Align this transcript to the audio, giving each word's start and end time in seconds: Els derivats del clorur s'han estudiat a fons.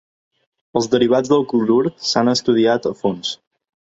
Els 0.79 0.87
derivats 0.93 1.29
del 1.33 1.45
clorur 1.51 1.81
s'han 2.13 2.31
estudiat 2.33 2.89
a 2.91 2.95
fons. 3.03 3.35